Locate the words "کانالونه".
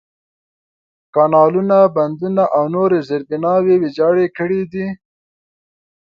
1.13-1.79